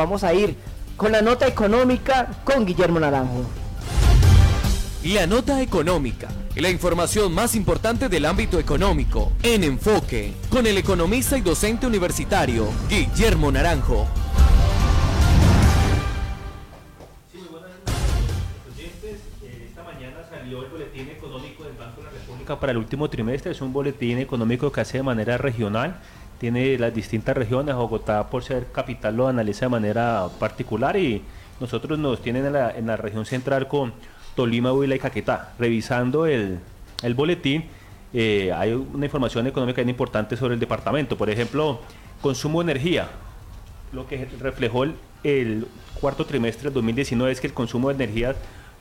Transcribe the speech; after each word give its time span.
vamos 0.00 0.24
a 0.24 0.32
ir 0.32 0.56
con 0.96 1.12
la 1.12 1.20
nota 1.20 1.46
económica 1.46 2.26
con 2.42 2.64
Guillermo 2.64 2.98
Naranjo. 2.98 3.44
La 5.04 5.26
nota 5.26 5.60
económica, 5.60 6.28
la 6.56 6.70
información 6.70 7.34
más 7.34 7.54
importante 7.54 8.08
del 8.08 8.24
ámbito 8.24 8.58
económico, 8.58 9.32
en 9.42 9.62
enfoque, 9.64 10.32
con 10.48 10.66
el 10.66 10.78
economista 10.78 11.36
y 11.36 11.42
docente 11.42 11.86
universitario, 11.86 12.66
Guillermo 12.88 13.52
Naranjo. 13.52 14.06
Sí, 17.30 17.38
buenas. 17.50 17.70
Eh, 18.78 19.66
Esta 19.68 19.82
mañana 19.84 20.16
salió 20.30 20.64
el 20.64 20.70
boletín 20.70 21.08
económico 21.10 21.64
del 21.64 21.74
Banco 21.74 22.00
de 22.00 22.04
la 22.04 22.10
República 22.10 22.58
para 22.58 22.72
el 22.72 22.78
último 22.78 23.08
trimestre. 23.10 23.52
Es 23.52 23.60
un 23.60 23.72
boletín 23.72 24.18
económico 24.18 24.72
que 24.72 24.80
hace 24.80 24.98
de 24.98 25.02
manera 25.02 25.36
regional. 25.38 26.00
Tiene 26.40 26.78
las 26.78 26.92
distintas 26.94 27.36
regiones. 27.36 27.74
Bogotá, 27.74 28.28
por 28.28 28.42
ser 28.42 28.72
capital, 28.72 29.14
lo 29.14 29.28
analiza 29.28 29.66
de 29.66 29.70
manera 29.70 30.26
particular 30.38 30.96
y 30.96 31.22
nosotros 31.60 31.98
nos 31.98 32.22
tienen 32.22 32.46
en 32.46 32.86
la, 32.86 32.96
región 32.96 33.26
central 33.26 33.68
con 33.68 33.92
Tolima, 34.34 34.72
Huila 34.72 34.96
y 34.96 34.98
Caquetá. 34.98 35.52
Revisando 35.58 36.24
el, 36.24 36.58
el 37.02 37.14
boletín, 37.14 37.64
eh, 38.12 38.52
hay 38.56 38.72
una 38.72 39.04
información 39.04 39.46
económica 39.46 39.82
importante 39.82 40.36
sobre 40.36 40.54
el 40.54 40.60
departamento. 40.60 41.16
Por 41.16 41.30
ejemplo, 41.30 41.80
consumo 42.20 42.62
de 42.62 42.72
energía. 42.72 43.08
Lo 43.92 44.06
que 44.06 44.26
reflejó 44.40 44.84
el, 45.22 45.66
cuarto 46.00 46.24
trimestre 46.24 46.64
del 46.64 46.74
2019 46.74 47.32
es 47.32 47.40
que 47.40 47.48
el 47.48 47.52
consumo 47.52 47.88
de 47.88 48.02
energía 48.02 48.34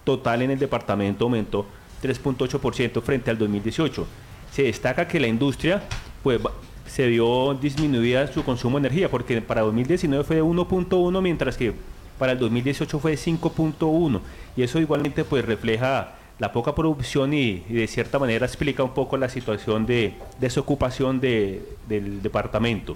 total 0.05 0.41
en 0.41 0.51
el 0.51 0.59
departamento 0.59 1.25
aumentó 1.25 1.65
3.8% 2.01 3.01
frente 3.01 3.29
al 3.29 3.37
2018. 3.37 4.07
Se 4.51 4.63
destaca 4.63 5.07
que 5.07 5.19
la 5.19 5.27
industria 5.27 5.83
pues, 6.23 6.39
se 6.89 7.07
vio 7.07 7.53
disminuida 7.53 8.27
su 8.27 8.43
consumo 8.43 8.79
de 8.79 8.87
energía 8.87 9.09
porque 9.09 9.41
para 9.41 9.61
2019 9.61 10.23
fue 10.23 10.35
de 10.37 10.43
1.1 10.43 11.21
mientras 11.21 11.55
que 11.55 11.73
para 12.17 12.33
el 12.33 12.39
2018 12.39 12.99
fue 12.99 13.11
de 13.11 13.17
5.1 13.17 14.19
y 14.57 14.63
eso 14.63 14.79
igualmente 14.79 15.23
pues 15.23 15.45
refleja 15.45 16.15
la 16.39 16.51
poca 16.51 16.73
producción 16.73 17.33
y, 17.33 17.59
de 17.69 17.85
cierta 17.87 18.17
manera 18.17 18.45
explica 18.45 18.83
un 18.83 18.93
poco 18.93 19.17
la 19.17 19.29
situación 19.29 19.85
de 19.85 20.13
desocupación 20.39 21.19
de- 21.19 21.61
del 21.87 22.21
departamento. 22.21 22.95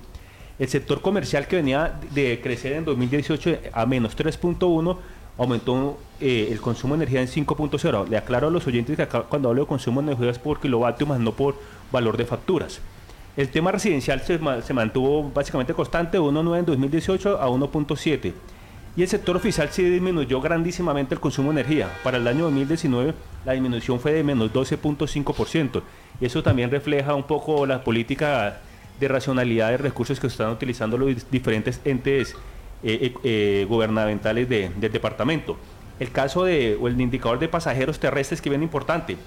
El 0.60 0.70
sector 0.70 1.02
comercial 1.02 1.48
que 1.48 1.58
venía 1.58 2.00
de 2.14 2.40
crecer 2.42 2.74
en 2.74 2.86
2018 2.86 3.58
a 3.74 3.86
menos 3.86 4.16
3.1 4.16 4.98
aumentó 5.38 5.98
eh, 6.22 6.48
el 6.52 6.62
consumo 6.62 6.96
de 6.96 7.04
energía 7.04 7.22
en 7.22 7.28
5.0. 7.28 8.08
Le 8.08 8.18
aclaro 8.18 8.48
a 8.48 8.52
los 8.52 8.66
oyentes 8.68 8.96
que 8.96 9.02
acá 9.02 9.24
cuando 9.24 9.50
hablo 9.50 9.62
de 9.64 9.68
consumo 9.68 10.02
de 10.02 10.12
energía 10.14 10.42
por 10.42 10.60
kilovatio 10.62 11.06
más 11.08 11.20
no 11.20 11.34
por 11.34 11.56
valor 11.92 12.18
de 12.18 12.26
facturas. 12.26 12.80
El 13.36 13.50
tema 13.50 13.72
residencial 13.72 14.22
se, 14.22 14.38
ma- 14.38 14.62
se 14.62 14.74
mantuvo 14.74 15.32
básicamente 15.34 15.74
constante 15.74 16.18
de 16.18 16.24
1.9 16.24 16.60
en 16.60 16.66
2018 16.66 17.42
a 17.42 17.48
1.7. 17.50 18.34
Y 18.96 19.02
el 19.02 19.08
sector 19.08 19.36
oficial 19.36 19.70
sí 19.72 19.84
disminuyó 19.84 20.40
grandísimamente 20.40 21.16
el 21.16 21.20
consumo 21.20 21.52
de 21.52 21.62
energía. 21.62 21.90
Para 22.04 22.18
el 22.18 22.28
año 22.28 22.44
2019 22.46 23.14
la 23.44 23.54
disminución 23.54 24.00
fue 24.00 24.14
de 24.14 24.24
menos 24.24 24.54
12.5%. 24.54 25.82
Y 26.22 26.26
eso 26.26 26.44
también 26.44 26.70
refleja 26.70 27.16
un 27.16 27.24
poco 27.24 27.66
la 27.66 27.84
política 27.84 28.60
de 29.00 29.08
racionalidad 29.08 29.72
de 29.72 29.78
recursos 29.78 30.20
que 30.20 30.28
están 30.28 30.52
utilizando 30.52 30.96
los 30.98 31.30
diferentes 31.32 31.82
entes 31.86 32.36
eh, 32.84 33.00
eh, 33.02 33.14
eh, 33.24 33.66
gubernamentales 33.68 34.48
de- 34.48 34.70
del 34.78 34.92
departamento. 34.92 35.58
El 36.00 36.12
caso 36.12 36.44
de, 36.44 36.78
o 36.80 36.88
el 36.88 37.00
indicador 37.02 37.40
de 37.40 37.48
pasajeros 37.48 38.00
terrestres 38.00 38.42
que 38.42 38.50
viene 38.50 38.64
importante. 38.66 39.18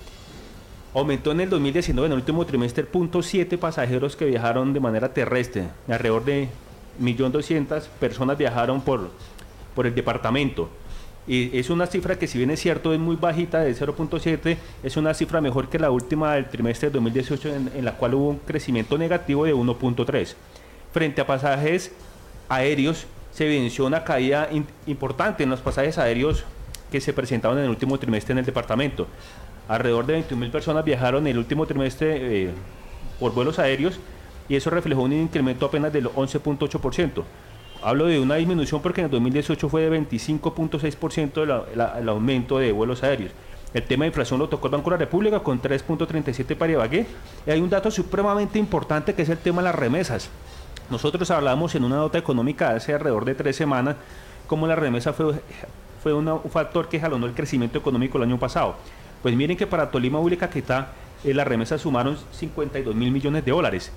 Aumentó 0.96 1.32
en 1.32 1.42
el 1.42 1.50
2019, 1.50 2.06
en 2.06 2.12
el 2.12 2.18
último 2.20 2.46
trimestre, 2.46 2.90
0.7 2.90 3.58
pasajeros 3.58 4.16
que 4.16 4.24
viajaron 4.24 4.72
de 4.72 4.80
manera 4.80 5.12
terrestre. 5.12 5.68
Alrededor 5.88 6.24
de 6.24 6.48
1.200.000 7.02 7.82
personas 8.00 8.38
viajaron 8.38 8.80
por, 8.80 9.10
por 9.74 9.86
el 9.86 9.94
departamento. 9.94 10.70
Y 11.26 11.58
es 11.58 11.68
una 11.68 11.86
cifra 11.86 12.18
que 12.18 12.26
si 12.26 12.38
bien 12.38 12.50
es 12.50 12.60
cierto 12.60 12.94
es 12.94 12.98
muy 12.98 13.16
bajita, 13.16 13.60
de 13.60 13.76
0.7, 13.76 14.56
es 14.82 14.96
una 14.96 15.12
cifra 15.12 15.42
mejor 15.42 15.68
que 15.68 15.78
la 15.78 15.90
última 15.90 16.32
del 16.32 16.48
trimestre 16.48 16.88
de 16.88 16.94
2018 16.94 17.48
en, 17.74 17.84
la 17.84 17.92
cual 17.98 18.14
hubo 18.14 18.28
un 18.30 18.38
crecimiento 18.38 18.96
negativo 18.96 19.44
de 19.44 19.54
1.3. 19.54 20.34
Frente 20.94 21.20
a 21.20 21.26
pasajes 21.26 21.92
aéreos, 22.48 23.06
se 23.32 23.44
evidenció 23.44 23.84
una 23.84 24.02
caída 24.02 24.48
importante 24.86 25.42
en 25.42 25.50
los 25.50 25.60
pasajes 25.60 25.98
aéreos 25.98 26.44
que 26.90 27.02
se 27.02 27.12
presentaron 27.12 27.58
en 27.58 27.64
el 27.64 27.70
último 27.70 27.98
trimestre 27.98 28.32
en 28.32 28.38
el 28.38 28.46
departamento. 28.46 29.06
Alrededor 29.68 30.06
de 30.06 30.20
21.000 30.20 30.50
personas 30.50 30.84
viajaron 30.84 31.26
el 31.26 31.38
último 31.38 31.66
trimestre 31.66 32.44
eh, 32.44 32.50
por 33.18 33.34
vuelos 33.34 33.58
aéreos 33.58 33.98
y 34.48 34.54
eso 34.54 34.70
reflejó 34.70 35.02
un 35.02 35.12
incremento 35.12 35.66
apenas 35.66 35.92
del 35.92 36.06
11.8%. 36.06 37.24
Hablo 37.82 38.06
de 38.06 38.20
una 38.20 38.36
disminución 38.36 38.80
porque 38.80 39.00
en 39.00 39.06
el 39.06 39.10
2018 39.10 39.68
fue 39.68 39.82
de 39.82 40.00
25.6% 40.00 41.66
el, 42.00 42.08
aumento 42.08 42.58
de 42.58 42.72
vuelos 42.72 43.02
aéreos. 43.02 43.32
El 43.74 43.82
tema 43.82 44.04
de 44.04 44.08
inflación 44.08 44.38
lo 44.38 44.48
tocó 44.48 44.68
el 44.68 44.72
Banco 44.72 44.90
de 44.90 44.96
la 44.96 45.00
República 45.00 45.40
con 45.40 45.60
3.37 45.60 46.56
para 46.56 46.72
Ibagué. 46.72 47.06
Y 47.46 47.50
hay 47.50 47.60
un 47.60 47.68
dato 47.68 47.90
supremamente 47.90 48.58
importante 48.58 49.14
que 49.14 49.22
es 49.22 49.28
el 49.28 49.38
tema 49.38 49.60
de 49.60 49.64
las 49.64 49.74
remesas. 49.74 50.30
Nosotros 50.88 51.30
hablamos 51.30 51.74
en 51.74 51.84
una 51.84 51.96
nota 51.96 52.16
económica 52.16 52.70
hace 52.70 52.94
alrededor 52.94 53.24
de 53.24 53.34
tres 53.34 53.56
semanas 53.56 53.96
cómo 54.46 54.66
la 54.66 54.76
remesa 54.76 55.12
fue, 55.12 55.34
fue 56.02 56.14
un 56.14 56.40
factor 56.50 56.88
que 56.88 57.00
jalonó 57.00 57.26
el 57.26 57.34
crecimiento 57.34 57.78
económico 57.78 58.16
el 58.18 58.24
año 58.24 58.38
pasado. 58.38 58.76
Pues 59.22 59.34
miren 59.34 59.56
que 59.56 59.66
para 59.66 59.90
Tolima, 59.90 60.20
Huila 60.20 60.36
y 60.36 60.38
Caquetá 60.38 60.92
eh, 61.24 61.34
las 61.34 61.46
remesas 61.46 61.80
sumaron 61.80 62.16
52 62.32 62.94
mil 62.94 63.10
millones 63.10 63.44
de 63.44 63.50
dólares. 63.50 63.90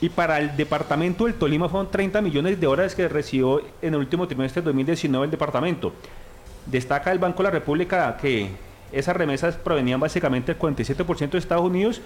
Y 0.00 0.08
para 0.08 0.38
el 0.40 0.56
departamento 0.56 1.26
del 1.26 1.34
Tolima 1.34 1.68
fueron 1.68 1.90
30 1.90 2.20
millones 2.22 2.60
de 2.60 2.66
dólares 2.66 2.94
que 2.94 3.08
recibió 3.08 3.60
en 3.80 3.94
el 3.94 4.00
último 4.00 4.26
trimestre 4.26 4.60
del 4.60 4.66
2019 4.72 5.26
el 5.26 5.30
departamento. 5.30 5.92
Destaca 6.66 7.12
el 7.12 7.18
Banco 7.18 7.38
de 7.38 7.44
la 7.44 7.50
República 7.50 8.16
que 8.16 8.50
esas 8.90 9.16
remesas 9.16 9.54
provenían 9.54 10.00
básicamente 10.00 10.52
del 10.52 10.60
47% 10.60 11.30
de 11.30 11.38
Estados 11.38 11.64
Unidos, 11.64 12.00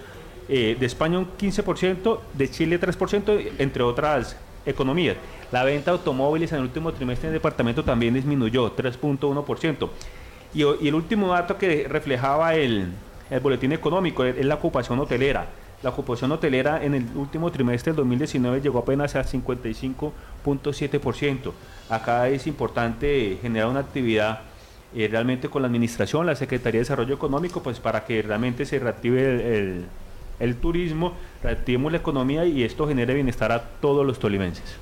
eh, 0.47 0.77
de 0.79 0.85
España 0.85 1.19
un 1.19 1.27
15%, 1.37 2.19
de 2.33 2.51
Chile 2.51 2.79
3%, 2.79 3.51
entre 3.57 3.83
otras 3.83 4.37
economías. 4.65 5.17
La 5.51 5.63
venta 5.63 5.91
de 5.91 5.97
automóviles 5.97 6.51
en 6.51 6.59
el 6.59 6.63
último 6.65 6.93
trimestre 6.93 7.27
en 7.27 7.33
el 7.33 7.39
departamento 7.39 7.83
también 7.83 8.13
disminuyó 8.13 8.75
3.1%. 8.75 9.89
Y, 10.53 10.61
el 10.87 10.95
último 10.95 11.27
dato 11.29 11.57
que 11.57 11.87
reflejaba 11.87 12.55
el, 12.55 12.87
el 13.29 13.39
boletín 13.39 13.71
económico 13.73 14.23
es 14.23 14.43
la 14.45 14.55
ocupación 14.55 14.99
hotelera. 14.99 15.45
La 15.83 15.91
ocupación 15.91 16.31
hotelera 16.31 16.83
en 16.83 16.95
el 16.95 17.05
último 17.15 17.51
trimestre 17.51 17.91
del 17.91 17.97
2019 17.97 18.61
llegó 18.61 18.79
apenas 18.79 19.15
al 19.15 19.25
55.7%. 19.25 21.51
Acá 21.89 22.27
es 22.29 22.47
importante 22.47 23.37
generar 23.41 23.69
una 23.69 23.81
actividad 23.81 24.41
eh, 24.95 25.07
realmente 25.09 25.49
con 25.49 25.61
la 25.61 25.67
administración, 25.67 26.25
la 26.25 26.35
Secretaría 26.35 26.79
de 26.79 26.83
Desarrollo 26.83 27.13
Económico, 27.13 27.61
pues 27.61 27.79
para 27.79 28.05
que 28.05 28.21
realmente 28.21 28.65
se 28.65 28.79
reactive 28.79 29.57
el, 29.57 29.85
el- 30.39 30.55
turismo, 30.55 31.13
reactivemos 31.43 31.91
la 31.91 31.97
economía 31.99 32.45
y 32.45 32.63
esto 32.63 32.87
genere 32.87 33.13
bienestar 33.13 33.51
a 33.51 33.61
todos 33.81 34.05
los 34.05 34.17
tolimenses. 34.19 34.77